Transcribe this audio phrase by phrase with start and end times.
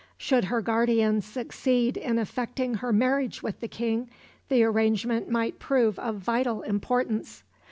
[0.17, 4.09] Should her guardian succeed in effecting her marriage with the King
[4.49, 7.43] the arrangement might prove of vital importance.